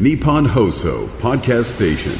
[0.00, 2.12] Nippon Hoso Podcast Station.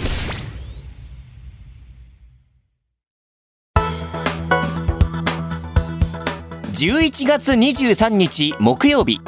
[6.74, 9.22] 11月23日木曜日。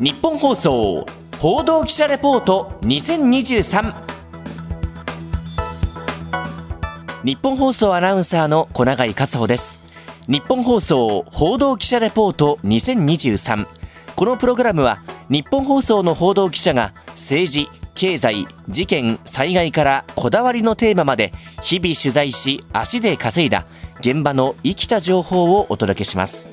[0.00, 1.06] 日本放送
[1.38, 3.94] 報道記者レポート2023
[7.22, 9.84] 日本放送アナウンサーの小永井克穂です。
[10.26, 13.64] 日本放送報道記者レポート2023
[14.16, 21.32] このプログラムは日本放送の報道記者が政治経済事件災害からこだわりのテーマまで
[21.62, 23.66] 日々取材し足で稼いだ
[24.00, 26.48] 現場の生きた情報をお届けします。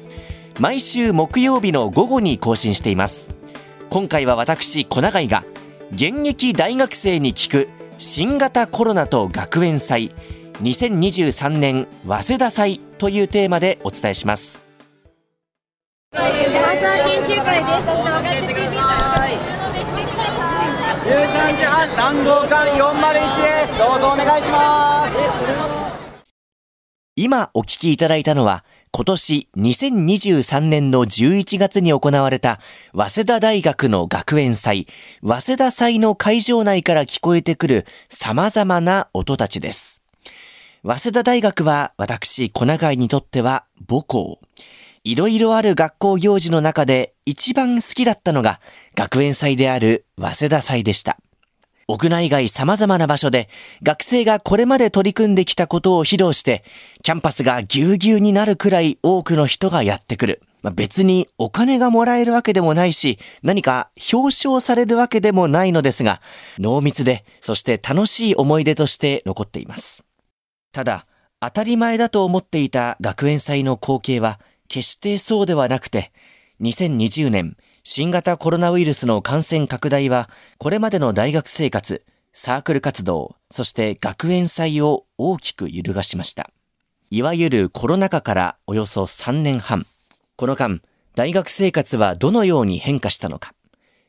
[0.59, 3.35] 毎週木曜日の午後に更新しています。
[3.89, 5.43] 今回は私小永井が
[5.93, 10.11] 現役大学生に聞く新型コロナと学園祭
[10.61, 14.61] 2023年早稲田祭というテーマでお伝えします
[16.13, 17.87] マザー研究会です。
[17.87, 18.81] 若手 TV の
[21.03, 26.31] 13時半3号館401ですどうぞお願いします
[27.15, 32.59] 今お聞きいただいたのは今年2023年の11月に行われた
[32.93, 34.85] 早稲田大学の学園祭、
[35.23, 40.01] 早稲田祭の会場内から聞こえてくる様々な音たちです。
[40.83, 44.39] 早稲田大学は私、小永井にとっては母校。
[45.03, 48.61] いろいろある学校行事の中で一番好きだったのが
[48.95, 51.17] 学園祭である早稲田祭でした。
[51.87, 53.49] 屋内外様々な場所で
[53.81, 56.63] 学生がこれまで取り組んできたことを披露して、
[57.01, 60.41] キャンパスがぎゅうぎゅうになるくらい多くの人がやってくる。
[60.61, 66.21] まあ別にお金がもらえるわけでもないし、何か表彰されるわけでもないのですが、
[66.59, 70.03] 濃密で、そして楽しい思い出として残っています。
[70.71, 71.07] ただ、
[71.41, 74.39] 当たり前だと思っていた学園祭の光景は、
[74.71, 76.13] 決してそうではなくて、
[76.61, 86.51] 2020年、新型コロナウイルスの感染拡大は、これまでの大学生活、サークル活動、そして学園祭を大きく揺るがしました。
[87.09, 89.85] いわゆるコロナ禍からおよそ3年半。
[90.37, 90.79] この間、
[91.15, 93.53] 大学生活はどのように変化したのか。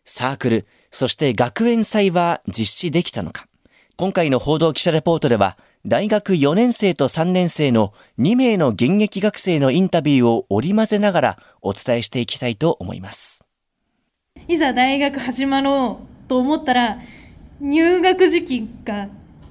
[0.04, 3.48] サークル、そして学園祭は実施できたのか。
[3.96, 13.42] 今回の報道記者レポートでは、大学4年生と3年生の2名の現役学生のインタビューを織り交ぜながらお伝えしていきたいと思います。
[14.46, 16.98] いざ大学始まろうと思ったら、
[17.60, 19.08] 入学時期が、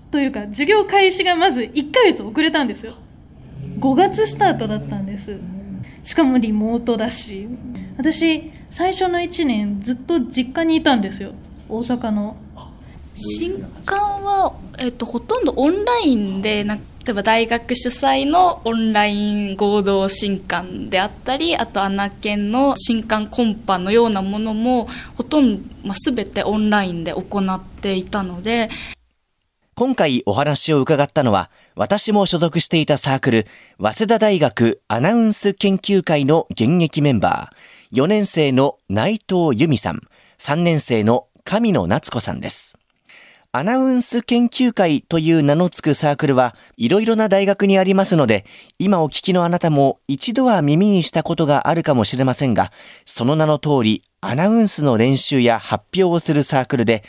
[0.09, 2.95] というか、授業開始がまず1ヶ月遅れたんですよ。
[3.79, 5.37] 5月スタートだったんです。
[6.03, 7.49] しかもリモートだし。
[7.97, 11.33] 私、最初の1年ずっと実家にいたんですよ。
[11.67, 12.37] 大阪の。
[13.21, 28.69] 新刊は、えっと、ほとんどオンラインでな例えば大学主催のオンライン合同新刊であったりあと穴研の新刊コンパのようなものもほとんど、まあ、全てオンラインで行っていたので
[29.73, 33.47] 今回お話を伺ったのは、私も所属していたサークル、
[33.79, 40.01] 早稲田大学アナウンス研究会の現役メンバー、4年生の内藤由美さん、
[40.37, 42.77] 3年生の神野夏子さんです。
[43.53, 48.45] アナウンス研究会という名の付くサークルはいろいろな大学にありますので、
[48.79, 52.71] 今お聞きのあなたも一度は耳にしたことがあるかもしれませんが、
[53.03, 57.03] その名の通りアナウンスの練習や発表をするサークルで、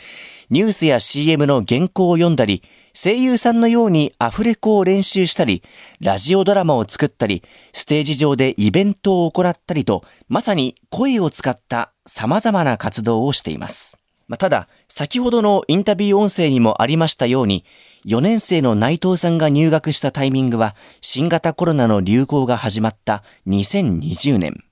[0.49, 2.61] ニュースや CM の原稿を読んだり、
[2.93, 5.63] 声優さんのようにアフレコを練習したり、
[6.01, 13.97] ラジオドラマを作ったり、ステージ上でイベントを行ったりと、まさに声を使った様々な活動をしています。
[14.27, 17.65] まあ、ただ、先ほどのインタビュー音声にもありましたように、
[18.05, 24.63] 4年生の内藤さんが入学したタイミングは、新型コロナの流行が始まった2020年。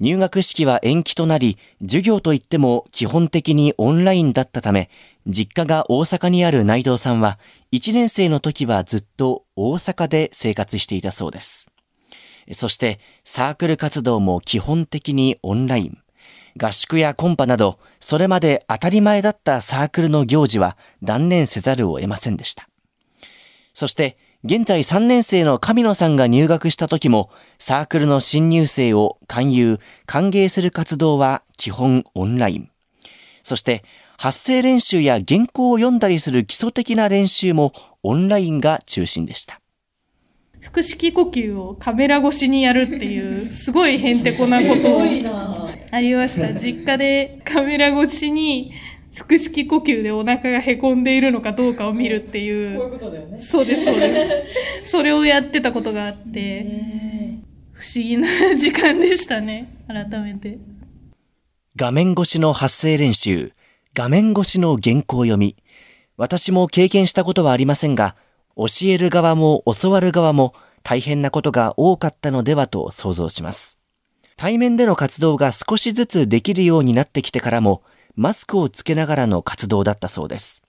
[0.00, 4.88] 入学式は延期となり、授業といっても基本的にオンラインだったため、
[5.26, 7.38] 実家が大阪にある内藤さんは、
[7.72, 11.70] 1年生の時はずっと大阪で生活していたそうです。
[12.52, 15.98] そして、サークル活動も基本的にオンライン。
[16.56, 22.68] 合宿やコンパなど、それまで当たり前だったサークルの行事は断念せざるを得ませんでした。
[23.74, 32.70] そして、現在3年生の神野さんが入学した時も、サークルの新入生を勧誘、歓迎する活動は基本オンライン。
[33.42, 33.84] そして、
[34.16, 39.60] 発声練習や原稿を読んだりする基礎的な練習もオンラインが中心でした。
[40.62, 46.54] 腹式呼吸をカメラ越しにやるっていう、すごいへんてこなことをありました。
[46.54, 48.72] 実家でカメラ越しに
[49.16, 52.78] 腹式呼吸でお腹がへこんでいるのかどうかを見るっていう。
[52.78, 53.40] こういうことだよね。
[53.40, 54.44] そうです、そうで
[54.84, 54.90] す。
[54.92, 56.66] それをやってたことがあって、
[57.72, 59.68] 不思議な時間でしたね。
[59.88, 60.58] 改めて。
[61.76, 63.52] 画面越しの発声練習、
[63.94, 65.56] 画面越しの原稿読み。
[66.16, 68.14] 私も経験したことはありませんが、
[68.60, 73.78] 教える側も教わる側も大変なことが多かったのではと想像します。
[74.36, 77.82] 対面での活動が少しずつできるようになってきてからも、
[78.16, 80.62] マスクをつけながらの活動だったそうです。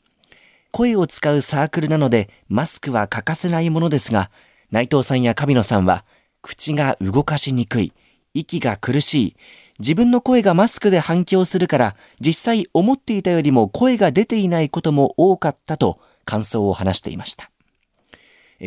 [0.71, 4.31] 声を使うサークルなので、マスクは欠かせないものですが、
[4.71, 6.05] 内藤さんや神野さんは、
[6.41, 7.93] 口が動かしにくい、
[8.33, 9.35] 息が苦しい、
[9.79, 17.51] 自分の声がマスクで反響するから、実際思っていたよりも声が出ていないことも多かったと感想を話していました。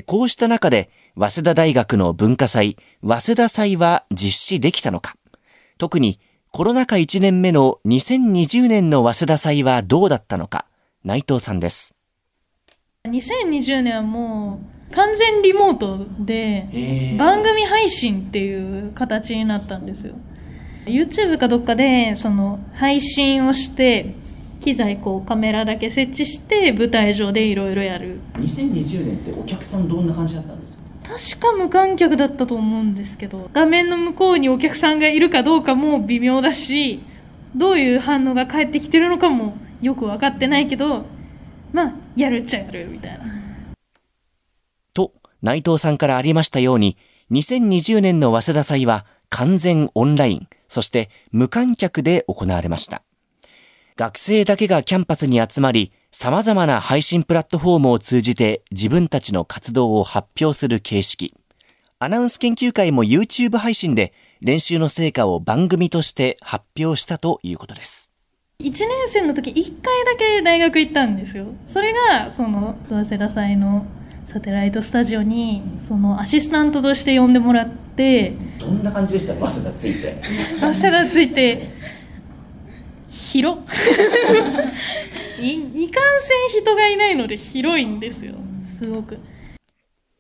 [0.02, 5.16] こうした中で、早稲田大学の文化祭、早稲田祭は実施できたのか。
[5.78, 6.18] 特に
[6.50, 10.66] コロナ禍1年目の2020年の早稲田祭はどうだったのか。
[11.04, 11.94] 内藤さんです。
[13.04, 14.60] 2020年はも
[14.90, 20.14] う完全リモートで番組配信っていう形になったんですよ。
[20.86, 24.14] YouTube かどっかでその配信をして
[24.60, 28.20] 機材こうカメラだけ設置して舞台上でいろいろやる。
[28.34, 31.38] 2020年ってお客さんどんな感じだったんですか？
[31.40, 37.02] 確か無観客だったと思うんですけど画面の向こうにお客さんがいるかどうかも微妙だし
[37.54, 41.04] どういう反応が返ってきてるのかもよく分かってないけど
[41.72, 43.24] まあやるっちゃやるみたいな。
[44.94, 45.12] と、
[45.42, 46.96] 内藤さんからありましたように、
[47.32, 53.02] 2020年の早稲田祭は完全オンライン、そして無観客で行われました。
[53.96, 61.34] 学生だけがキャンパスに集まり、様々な配信プラットフォームを通じて自分たちの活動を発表する形式。
[62.00, 68.10] アナウンス研究会も YouTube 配信で練習の成果を番組として発表したということです。
[68.58, 73.84] 1年生の時1回だけ大学行ったんですよそれがその早稲田祭の
[74.26, 79.34] サテライトスタジオにそのアシスタントとして呼んでもらってどんな感じでした？
[79.34, 80.22] 早稲田ついて。
[80.60, 81.70] 早稲田ついて
[83.34, 83.58] 広
[85.42, 88.34] いいかんせん人がいないので広いんですよ
[88.78, 89.18] すごく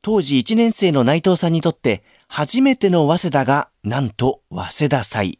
[0.02, 5.38] 当時1年生の内藤さんにとって初めての早稲田がなんと早稲田祭。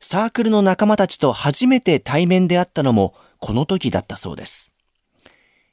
[0.00, 4.72] サークルの仲間たちと初めて対面で会ったのもこの時だったそうです。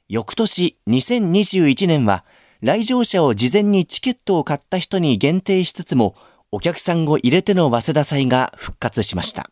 [0.08, 2.24] 翌年2021年は
[2.60, 6.14] 来場者を事前にチケットを買った人に限定しつつも
[6.52, 9.50] お客さんを入れての早稲田祭が復活しました。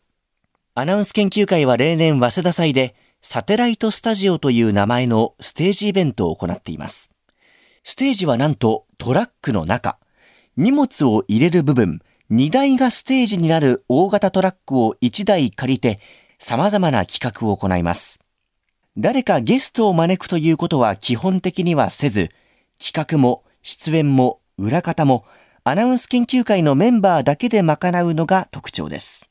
[0.75, 7.11] アナウンス研究会は例年早稲田祭でサテライトスタジオという名前のステージイベントを行っています。
[7.83, 9.99] ステージはなんとトラックの中。
[10.57, 15.99] 荷物を入れる部分、荷台がステージになる大型トラックを1台借りて
[16.39, 18.19] 様々な企画を行います。
[18.97, 22.29] 誰かゲストを招くということは基本的にはせず、
[22.83, 25.23] 企画も出演も裏方も
[25.63, 29.29] アナウンス研究会のメンバーだけで賄うのが特徴です。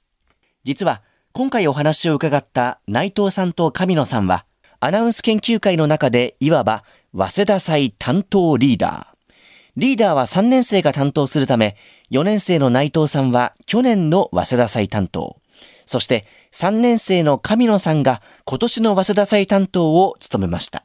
[0.62, 1.02] 実は
[1.34, 4.44] 今回お話を伺った内藤さんと神野さんは
[4.80, 6.84] アナウンス研究会の中でいわば
[7.14, 9.32] 早稲田祭担当リーダー。
[9.76, 11.76] リーダーは3年生が担当するため、
[12.10, 15.40] 4年生の内藤さんは去年の早稲田祭担当。
[15.86, 20.84] そして3年生の神野さんが今年の早稲田祭担当を務めました。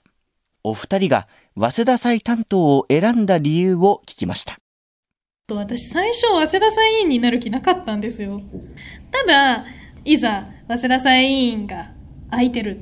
[0.64, 1.28] お二人が
[1.58, 4.58] 早稲田祭担当を選んだ理由を聞きました。
[5.50, 8.42] 私最初早稲田祭委員になる気なかったんですよ
[9.12, 9.64] ただ
[10.06, 11.92] いざ早稲田祭委員が
[12.30, 12.80] 空いてる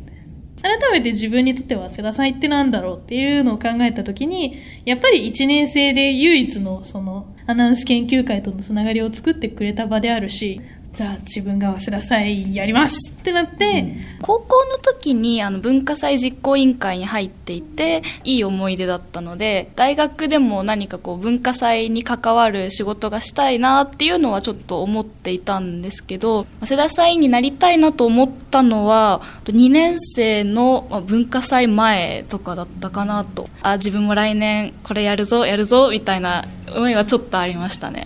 [0.62, 10.62] 改めて自分にとって早稲田祭ってなんだろうっていうのを考えた時にやっぱり1年生で唯一のそのアナウンス研究会とのつながりを作ってくれた場であるし
[10.96, 33.48] じゃあ自分が早稲田祭やりますってなって、高校の時にあの文化祭実行委員会に入っていていい思い出だったので大学でも何かこう文化祭に関わる仕事がしたいなっていうのはちょっと思っていたんですけど早稲田祭になりたいなと思ったのは2年生の文化祭前とかだったかなと。
[33.62, 38.06] あ自分も来年これやるぞやるぞみたいな思いはちょっとありましたね。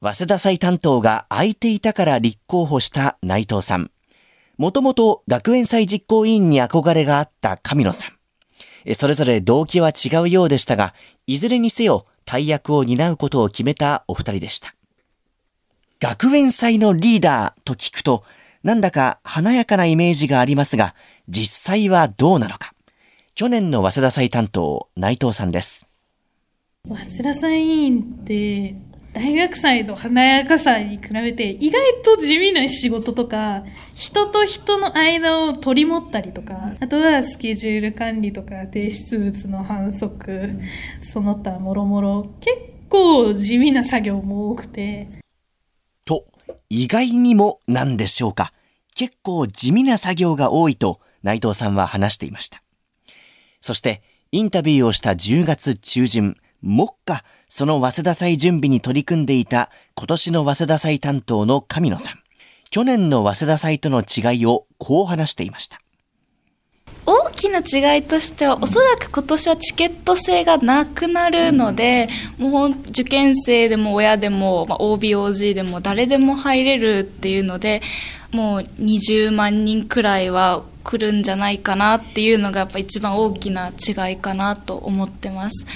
[0.00, 3.90] 早稲田祭担当が空いていたから立候補した内藤さん。
[4.56, 8.94] もともと学園祭実行委員に憧れがあった神野さん。
[8.94, 10.94] それぞれ動機は違うようでしたが、
[11.26, 14.72] いずれにせよ大役を担うことを決めたお二人でした。
[16.00, 18.22] 学園祭のリーダーと聞くと、
[18.62, 20.94] なんだか華やかなイメージがありますが、
[21.28, 22.72] 実際はどうなのか。
[23.34, 25.86] 去年の早稲田祭担当、内藤さんです。
[26.88, 28.87] 早稲田祭委員って
[29.18, 33.64] 大学祭の華やかさに比べて意外と地味な仕事とか
[33.96, 40.50] 人と人の間を取り持ったりとかあとはスケジュール管理とか提出物の反則
[41.00, 42.56] その他もろもろ結
[42.88, 45.08] 構地味な作業も多くて
[46.08, 46.24] と、
[46.70, 48.54] 意外にもなんでしょうか。
[48.94, 52.62] 結構地味な作業が多いと内藤さんは話していました。
[53.60, 62.18] そして、インタビューをした10月中旬、目下、その早稲田祭準備に取り組んでいた今年の早稲田祭担当の神野さん。
[62.70, 65.80] 去年の早稲田祭との違いをこう話していました。
[67.06, 77.80] 大きな違いとしては、おそらく今年はチケット制がなくなるので、もう受験生でも親でも、まあ、OB、OG でも誰でも入れるっていうので、
[78.30, 85.66] もう20万人くらいは来るんじゃないかなっていうのがやっぱ一番大きな違いかなと思ってます。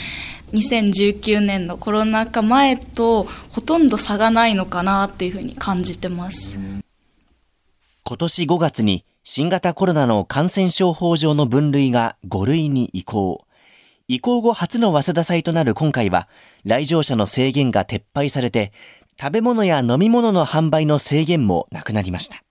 [0.53, 6.59] 2019年のコロナ禍前とほとんど差がないのかなっていうふうに感じてます。
[8.05, 13.47] 今年5月に新型コロナの感染症法上の分類が5類に移行。
[14.09, 16.29] 移行後初の早稲田祭となる今回は、
[16.65, 18.73] 来場者の制限が撤廃されて、
[19.19, 22.43] 食べ物や飲み物の販売の制限もなくなりました。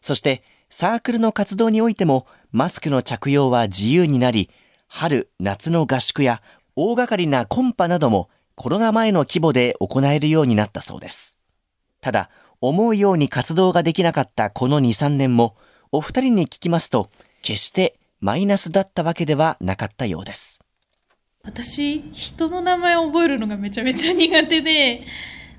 [0.00, 4.50] そして、サークルの活動においても、マスクの着用は自由になり、
[4.86, 6.40] 春、夏の合宿や
[6.76, 11.36] 大掛かりなコンパなどもコロナ前の規模で行えるようになったそうです。
[12.00, 12.30] ただ、
[12.60, 15.56] 思うように活動ができなかったこの2、3年も、
[15.92, 17.10] お二人に聞きますと、
[17.42, 20.60] 決してマイナスだったわけではなかったようです。
[21.42, 25.02] 私、人の名前を覚えるのがめちゃめちゃ苦手で、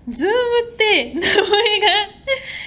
[0.10, 0.34] ズーム
[0.74, 1.48] って名前が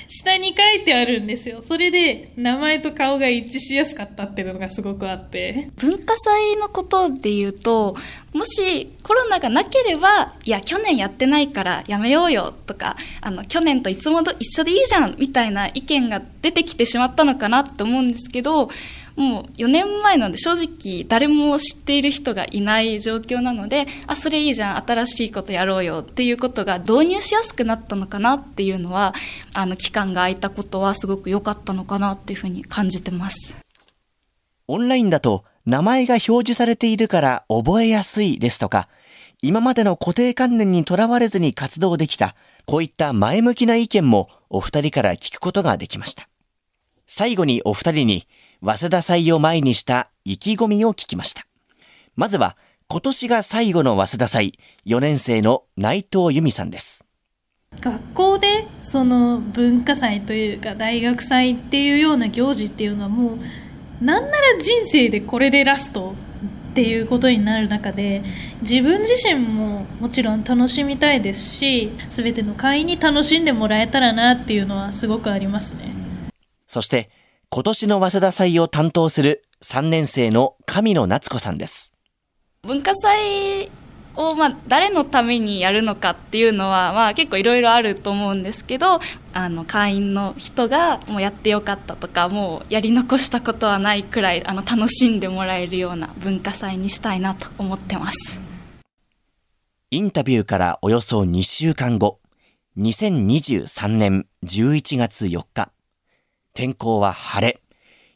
[0.09, 1.63] 下に書いてあるんですよ。
[1.63, 5.71] それで名前と顔が一致しやすかったっていうのがすごくあって。
[5.77, 7.97] 文化祭のことで言うと、
[8.35, 18.69] もしコロナがなければ、いや、去年やってないからやめようよとか、あの、去年といつもと一緒でいいじゃんみたいな意見が出てきてしまったのかなって思うんですけど、
[19.17, 29.15] もう4年前なんで正直誰も知っている人がいない状況なので、あ、それいいじゃん、新しいことやろうよっていうことが導入しやすくなったのかなっていうのは、
[29.53, 33.55] あの、期間が空いたことはすごく良かったのかなっていうふうに感じてます。
[34.69, 38.89] オンラインだと名前が表示されているから覚えやすいですとか、
[39.43, 42.35] 今までの固定観念にとらわれずに活動できた、
[42.67, 46.29] こういった前向きな意見もお二人から聞くことができました。
[47.07, 48.29] 最後にお二人に、
[48.63, 51.47] 早稲田祭を前にした意気込みを聞きました。
[52.15, 57.05] まずは、今年が最後の早稲田祭、4年生の内藤由美さんです。
[57.81, 63.39] 学校でその文化祭というか大学祭っていうような行事っていうのはも
[64.01, 66.15] うなんなら人生でこれでラスト
[66.71, 68.25] っていうことになる中で
[68.63, 75.95] 自分自身ももちろん楽しみたいですし全ての会員に楽しんでもらえたらなっていうのはすごくありますね。
[76.67, 77.11] そして、
[77.53, 81.93] 今年の早稲田祭を担当する3年生の神野夏子さんです。
[82.63, 83.69] 文化祭
[84.15, 89.01] を、まあ、誰のためにやるのかっていうのは、まあ、結構いろいろあると思うんですけど
[89.33, 98.41] あの会員の人がもうやってよかったとかもうやり残したことはないくらいあの楽しんでもらえるような文化祭にしたいなと思ってます
[99.91, 102.21] インタビューからおよそ2週間後、
[102.79, 105.73] 2023年11月4日、
[106.53, 107.61] 天候は晴れ、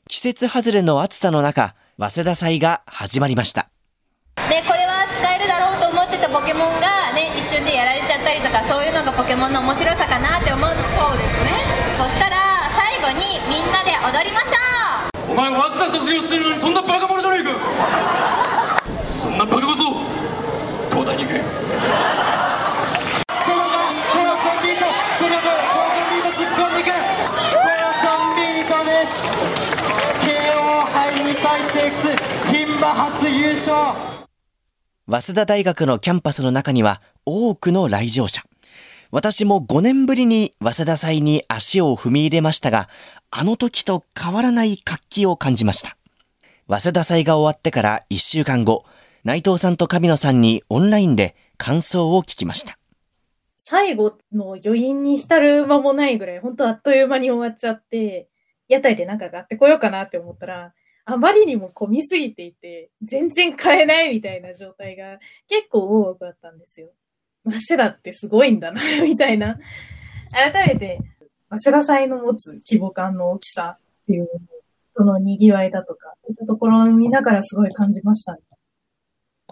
[0.09, 3.69] 季節外れの暑さの中、早稲田祭が始まりました。
[4.51, 10.69] でこれは使えるだろうと思ってたポケモンがね一瞬でやられちゃったりとかそういうのがポケモンの面白さかなって思う。
[10.69, 11.63] そうですね。
[11.97, 14.59] そしたら最後にみんなで踊りましょ
[15.31, 15.33] う。
[15.33, 18.83] お前早稲田卒業してるのにとんだバカ者じゃねえか。
[19.01, 19.95] そんなバカこそ
[20.91, 21.39] 東大に行け
[33.57, 33.95] 早
[35.07, 38.43] 稲田大学のキャンパスの中には多くの来場者。
[39.13, 42.89] 私も5年ぶりに早稲田祭に足を踏み入れましたが、
[43.31, 45.97] あの時と変わらない活気を感じました。
[46.67, 48.85] 早稲田祭が終わってから1週間後、
[49.23, 52.77] 内藤さんと神野さんにオンラインで感想を聞きました。
[53.57, 58.29] 最後の余韻に浸る間もないぐらい、本当あっという間に終わっちゃって、
[58.67, 60.73] 屋台でなんか買ってこようかなって思ったら、
[61.07, 65.19] あまりにも混みすぎていて、全然買えないみたいな状態が
[65.49, 66.91] 結構多くあったんですよ。
[67.45, 69.59] 早稲田ってすごいんだな、 みたいな。
[70.31, 70.99] 改めて、
[71.51, 74.29] 早稲田祭の持つ規模感の大きさっていうの、
[74.97, 78.41] その賑わいだとか、そういったところを見ながらすごい感じましたね。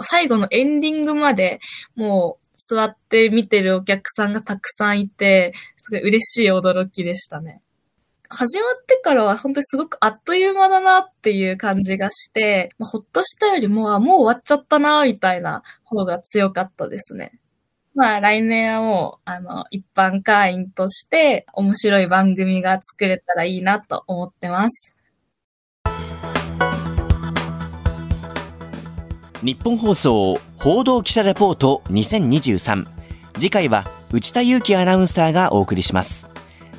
[0.01, 1.61] 最後のエンディングまで
[1.95, 5.53] もう座って見てるお客さんがたくさんいて、
[5.85, 7.61] すごい嬉しい驚きでしたね。
[8.35, 17.39] 始まってからは本当にすごくあっという間だなっていう感じがして、まあ、ほっとしたよりも、あ、もう終わっちゃったな、みたいな方が強かったですね。
[17.95, 24.95] まあ来年はもう、あの、一般会員として面白い番組が作れたらいいなと思ってます。
[29.43, 32.87] 日本放送報道記者レポート2023
[33.35, 36.32] 次回は内田祐樹アナウンサーがお送りします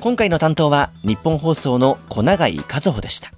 [0.04, 3.32] 今回の担当は日本放送の小永井和穂でした。